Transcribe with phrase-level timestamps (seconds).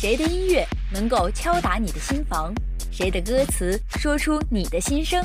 [0.00, 2.54] 谁的音乐能够敲打你的心房？
[2.88, 5.20] 谁的歌词说出你的心声？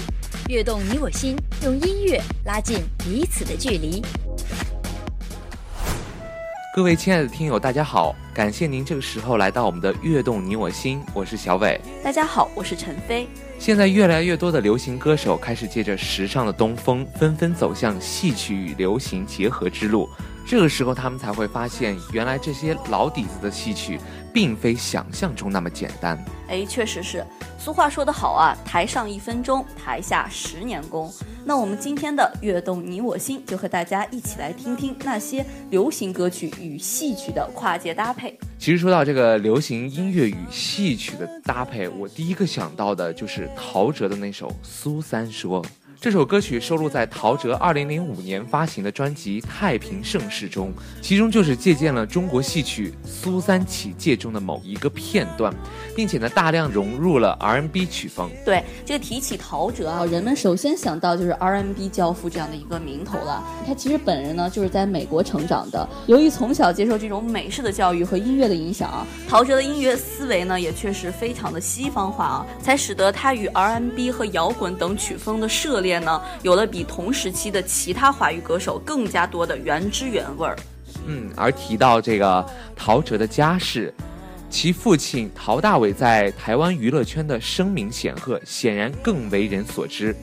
[0.49, 4.01] 跃动你我心，用音乐拉近彼此的距离。
[6.75, 11.80] 各位亲爱的听友，大家好，感谢您这个时候来到我们的《跃动你我心》，我是小伟。
[12.03, 13.27] 大家好，我是陈飞。
[13.59, 20.09] 现在越来越多的流行歌手开始借着时尚的东风，纷纷走向戏曲与流行结合之路。
[20.46, 23.99] 这个时候，他们才会发现，原来这些老底子的戏曲，
[24.34, 26.22] 并非想象中那么简单。
[26.48, 27.26] 哎，确实是。
[27.58, 31.12] 俗话说得好啊，台上一分钟，台下十年功。
[31.45, 38.38] 那我们今天的跃动你我心，就和大家一起来听听那些流行歌曲与戏曲的跨界搭配。
[38.59, 45.64] 其实说到这个流行音乐与戏曲的搭配，我第一个想到的就是陶喆的那首《苏三说》。
[46.03, 55.55] 这首歌曲收录在陶喆2005年发行的专辑《太平盛世》中，其中就是借鉴了中国戏曲《苏三起解》中的某一个片段，
[55.95, 58.30] 并且呢大量融入了 R&B 曲风。
[58.44, 63.41] 对，这个提起陶喆啊，人们首先想到就是 R&B 教父这样的一个名头了。
[63.66, 75.92] 他其实本人呢就是在美国成长的，由于从小接受这种美式的教育和音乐的影响啊，陶喆的音乐思维呢也确实非常的西方化啊，才使得他与 R&B 和摇滚等曲风的涉猎。
[75.99, 80.55] 呢，有了比同时期的其他华语歌手更加多的原汁原味儿。
[81.05, 83.94] 嗯，而提到这个陶喆的家世，
[84.50, 90.16] 其父亲陶大伟在台湾娱乐圈的声名显赫，显然更为人所知。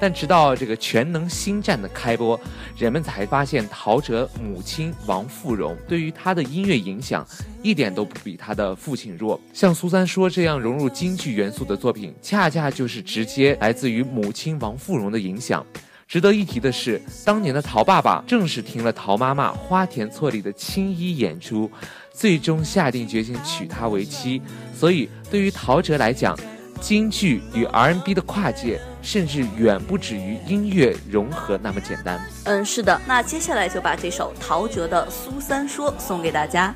[0.00, 2.38] 但直到这个《全能星战》的开播，
[2.76, 7.26] 人们才发现陶喆母亲王富荣对于他的音乐影响
[7.62, 9.40] 一点都不比他的父亲弱。
[9.52, 15.64] 像苏三说这样融入京剧元素的作品，恰恰就是直接来自于母亲王富荣的影响。
[16.06, 21.70] 值得一提的是，当年的陶爸爸正是听了陶妈妈花田错里的青衣演出，
[22.14, 24.40] 最终下定决心娶她为妻。
[24.74, 26.34] 所以，对于陶喆来讲，
[26.80, 28.80] 京剧与 R&B 的跨界。
[29.08, 32.20] 甚至远不止于音乐融合那么简单。
[32.44, 33.00] 嗯，是的。
[33.06, 36.74] 那接下来就把这首陶喆的《苏三说》送给大家。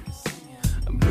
[1.01, 1.07] 不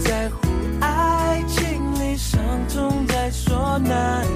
[0.00, 0.48] 在乎
[0.80, 4.26] 爱情里伤痛在说难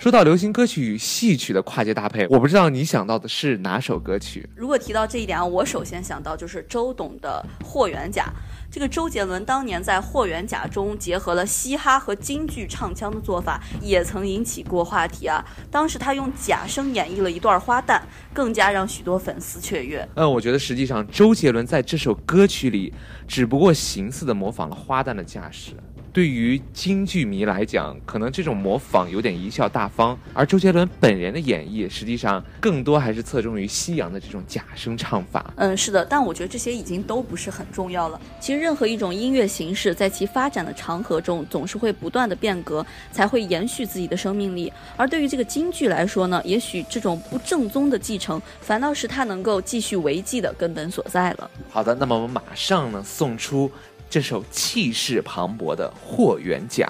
[0.00, 4.48] 说到流行歌曲与戏曲的跨界搭配，我不知道你想到的是哪首歌曲。
[4.56, 8.24] 如果提到这一点啊，我首先想到就是周董的《霍元甲》。
[8.72, 15.44] 这个周杰伦当年在《霍元甲》中结合了嘻哈和京剧唱腔的做法，也曾引起过话题啊。
[15.70, 18.00] 当时他用假声演绎了一段花旦，
[18.32, 20.08] 更加让许多粉丝雀跃。
[20.14, 22.90] 嗯，我觉得实际上周杰伦在这首歌曲里，
[23.28, 25.72] 只不过形似的模仿了花旦的架势。
[26.12, 35.52] 对于京剧迷来讲，可能这种模仿有点贻笑大方，而周杰伦本人的演绎，实际上更多还是侧重于西洋的这种假声唱法。
[35.56, 38.20] 嗯，是的，但我觉得这些已经都不是很重要了。
[38.40, 44.72] 其实任何一种音乐形式，在其发展的长河中，总是会不断的变革，才会延续自己的生命力。
[44.96, 51.48] 而对于这个京剧来说呢，也许这种不正宗的继承，反倒是它能够继续维系的根本所在了。
[51.70, 53.70] 好的，那么我们马上呢送出。
[54.10, 56.84] 这首气势磅礴的霍元甲。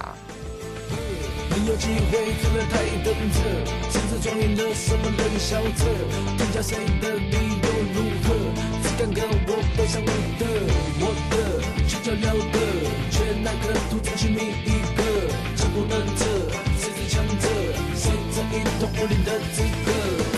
[1.55, 3.45] 你有机会坐在台灯侧，
[3.91, 5.85] 身姿庄严的什么冷笑着，
[6.39, 8.33] 评价谁的理由如何？
[8.83, 10.09] 只敢跟我背上我
[10.41, 10.43] 的，
[10.99, 12.59] 我的去较量的，
[13.11, 16.25] 却那个独自去觅一个，强不能者，
[16.79, 17.45] 谁最强者？
[17.97, 20.30] 谁在一统武林的资格？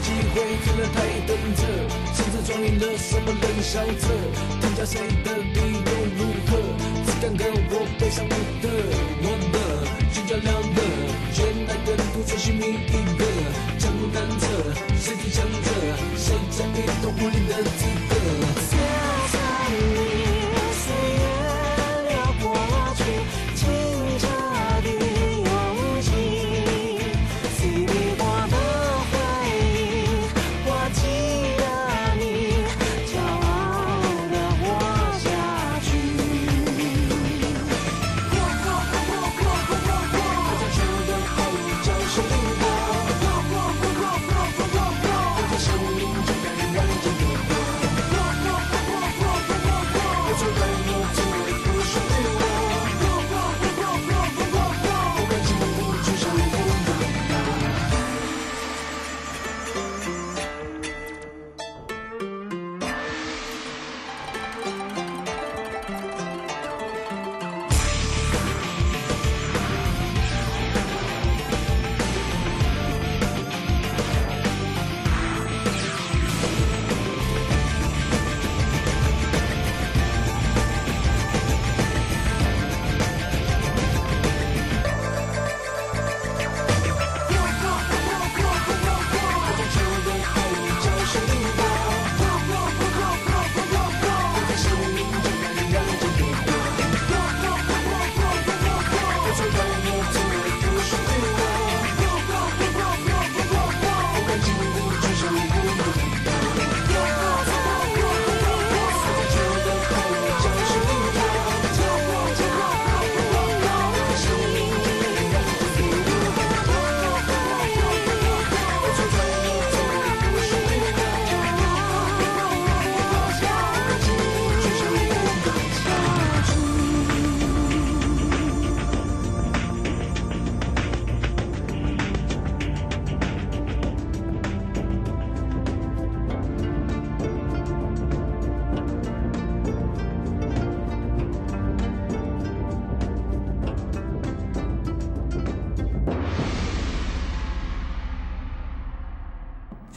[0.00, 0.34] 机会
[0.64, 0.96] 站在台
[1.26, 1.62] 等着，
[2.14, 3.26] 真正装点了什么？
[3.32, 4.06] 冷笑着，
[4.60, 6.50] 评价谁的理由如何？
[7.06, 7.40] 只敢跟
[7.70, 8.30] 我背上我
[8.62, 8.64] 的，
[9.22, 9.56] 我的，
[10.12, 10.78] 聚焦亮的，
[11.32, 13.24] 绝那个独自寻觅一个，
[13.78, 14.44] 江湖难测，
[14.98, 15.68] 谁最强者？
[16.16, 18.12] 谁在一统武林的资格？
[18.70, 18.72] 接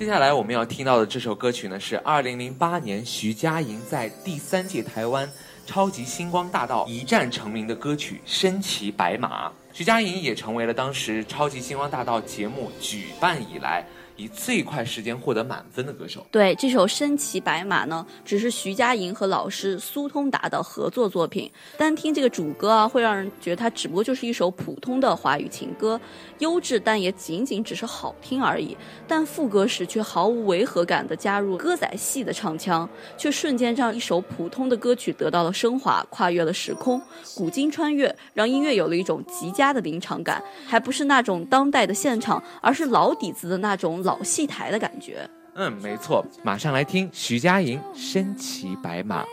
[0.09, 5.29] 接下来我们要听到的这首歌曲呢，是二零零八年徐佳莹在第三届台湾
[5.67, 9.47] 超级星光大道一战成名的歌曲《身骑白马》。
[9.71, 13.85] 徐佳莹也成为了当时超级星光大道节目举办以来。
[14.19, 21.49] 以最快时间获得满分的歌手，对这首《身骑白马》呢，只是徐佳莹和老师苏通达的合作作品。
[21.77, 25.99] 单听这个主歌啊，会让人觉得它只不过就是一首普通的华语情歌，
[26.39, 28.75] 优质但也仅仅只是好听而已。
[29.07, 37.01] 但副歌时却毫无违和感的加入歌仔戏的唱腔，却瞬间让一首普通的歌曲得到了升华，跨越了时空，
[37.35, 44.03] 古今穿越，让音乐有了一种极佳的临场感，还不是那种当代的现场，而是老底子的那种。
[44.09, 45.29] 老戏台的感觉。
[45.53, 49.23] 嗯，没错，马上来听徐佳莹《身骑白马》。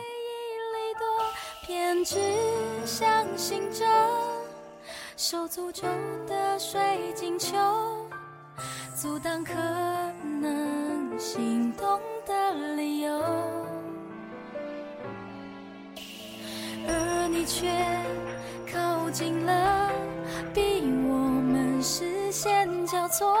[1.65, 2.19] 偏执
[2.85, 3.83] 相信着
[5.15, 5.87] 受诅咒
[6.27, 6.79] 的水
[7.15, 7.57] 晶球，
[8.95, 9.51] 阻挡可
[10.23, 13.19] 能心动的理由，
[16.87, 17.67] 而你却
[18.71, 19.91] 靠近了，
[20.53, 23.35] 逼我们视线交错。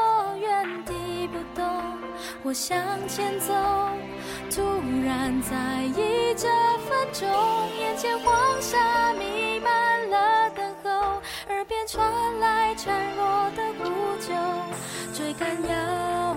[2.47, 3.53] 我向前走，
[4.49, 4.61] 突
[5.05, 6.47] 然在意这
[6.87, 7.27] 分钟，
[7.77, 13.83] 眼前黄沙弥漫了等候，耳边传来孱弱的呼
[14.21, 14.33] 救，
[15.13, 16.36] 追赶要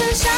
[0.00, 0.29] 身伤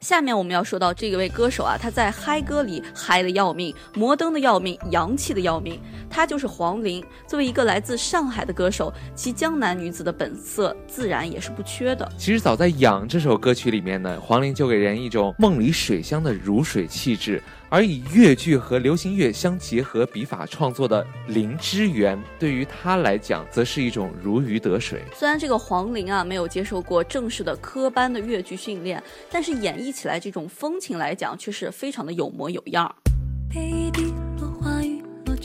[0.00, 5.80] 下面我们要说到这位歌手啊，他在嗨歌里嗨的要命，摩登的要命，洋气的要命。
[6.10, 7.04] 他就是黄龄。
[7.26, 12.10] 作为一个来自上海的歌手，其江南女子的本色自然也是不缺的。
[12.16, 25.02] 其实早在《痒》这首歌曲里面呢，黄龄就给人一种梦里水乡的如水气质，而以粤剧和流行乐相结合笔法创作的《灵之源》，对于她来讲，则是一种如鱼得水。
[25.14, 32.94] 虽然这个黄龄啊没有接受过正式的科班的越剧训练，但是演绎起来这种风情来讲，却是非常的有模有样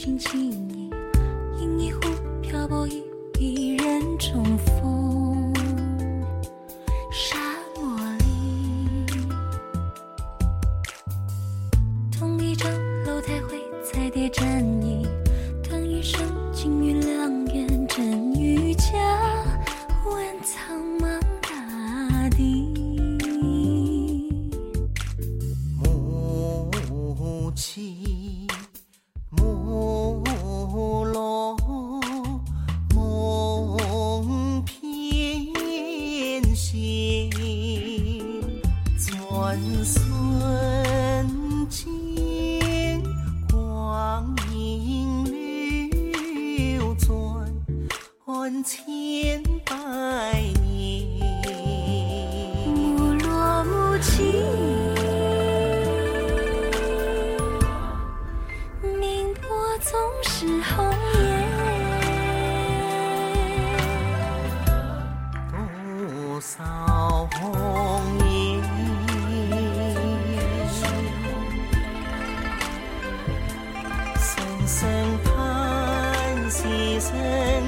[0.04, 0.92] 轻轻一
[1.62, 2.02] 饮，一壶
[2.42, 2.86] 漂泊，
[3.40, 4.63] 一人重逢。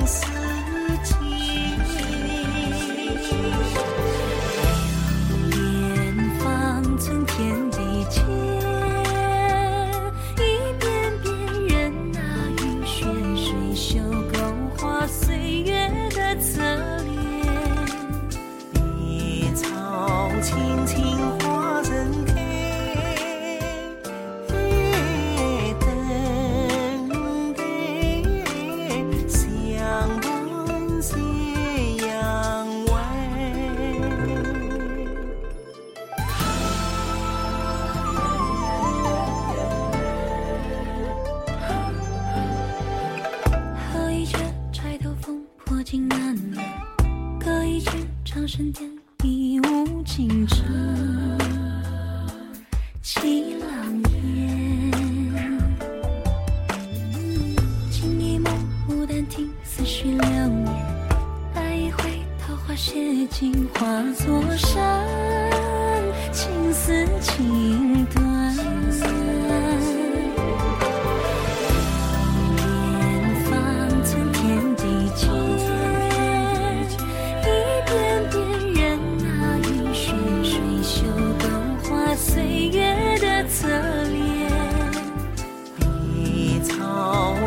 [0.05, 0.44] 生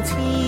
[0.09, 0.47] team.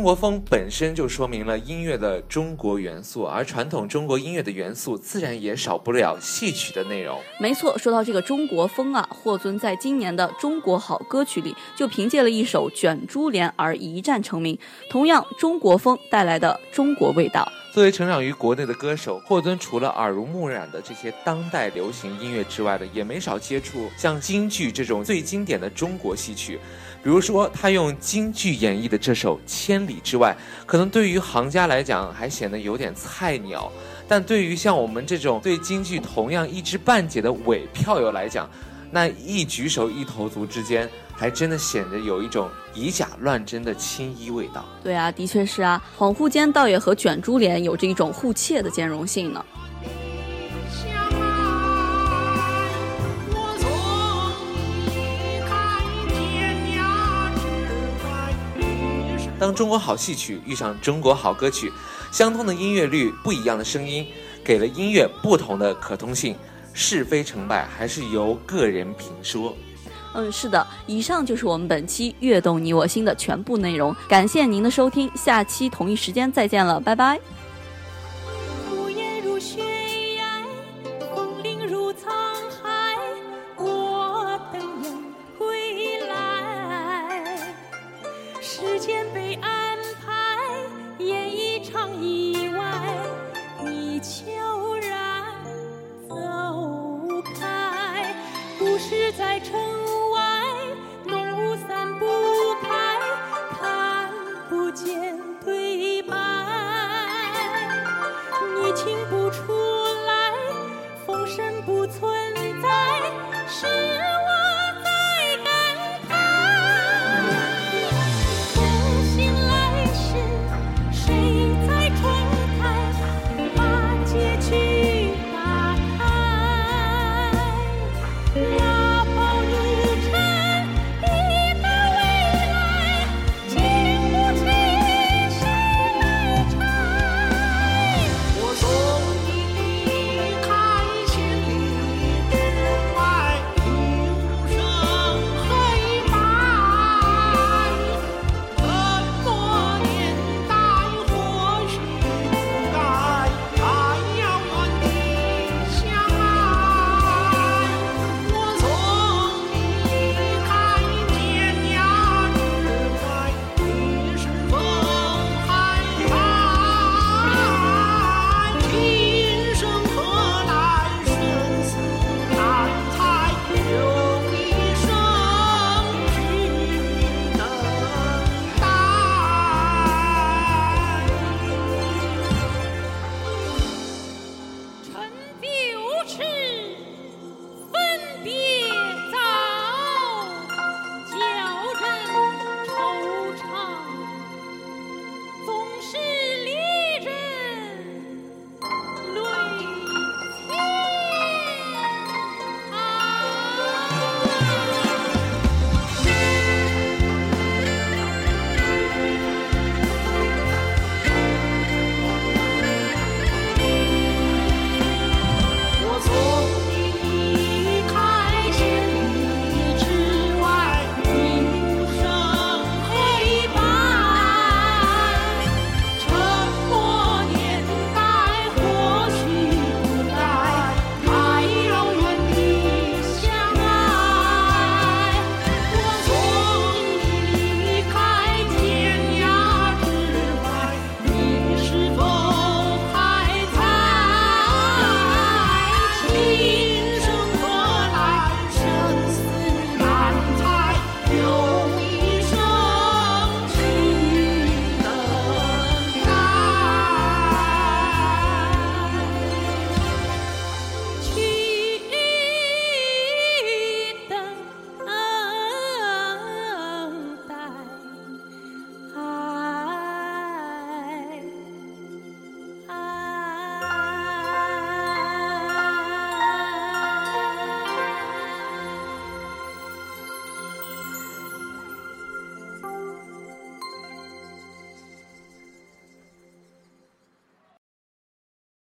[0.00, 7.20] 中国风本身就说明了音乐的中国元素，而传统中国音乐的元素自然也少不了戏曲的内容。
[7.38, 14.58] 没错，说到这个中国风啊，霍尊在今年的中国好歌曲里就凭借了一首《卷珠帘》而一战成名。
[14.88, 17.46] 同样，中国风带来的中国味道。
[17.72, 26.58] 作为成长于国内的歌手，霍尊除了耳濡目染的这些当代流行音乐之外的，也没少接触像京剧这种最经典的中国戏曲。
[27.00, 33.70] 比如说，他用京剧演绎的这首《千里之外》，可能对于行家来讲还显得有点菜鸟，
[34.08, 38.50] 但对于像我们这种对京剧同样一知半解的伪票友来讲，
[38.90, 44.64] 那一举手一投足之间，还真的显得有一种以假乱真的青衣味道。
[44.82, 49.44] 对啊，的确是啊，恍惚间倒也和卷珠帘有着一种互切的兼容性呢。
[59.38, 61.70] 当中国好戏曲遇上中国好歌曲，
[62.10, 64.06] 相同的音乐律，不一样的声音，
[64.42, 66.34] 给了音乐不同的可通性。
[66.72, 69.54] 是非成败还是由个人评说。
[70.12, 73.94] 嗯，是的，以上就是我们本期《悦动你我心》的全部内容。
[74.08, 77.18] 感谢您的收听，下期同一时间再见了，拜拜。